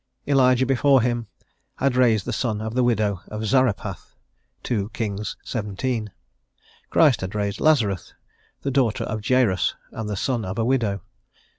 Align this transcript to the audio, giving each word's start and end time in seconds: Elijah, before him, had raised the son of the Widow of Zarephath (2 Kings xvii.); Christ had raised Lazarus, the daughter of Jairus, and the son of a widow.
Elijah, 0.27 0.65
before 0.65 0.99
him, 1.03 1.27
had 1.75 1.95
raised 1.95 2.25
the 2.25 2.33
son 2.33 2.59
of 2.59 2.73
the 2.73 2.83
Widow 2.83 3.21
of 3.27 3.45
Zarephath 3.45 4.15
(2 4.63 4.89
Kings 4.93 5.37
xvii.); 5.45 6.07
Christ 6.89 7.21
had 7.21 7.35
raised 7.35 7.61
Lazarus, 7.61 8.15
the 8.63 8.71
daughter 8.71 9.03
of 9.03 9.21
Jairus, 9.23 9.75
and 9.91 10.09
the 10.09 10.17
son 10.17 10.43
of 10.43 10.57
a 10.57 10.65
widow. 10.65 11.01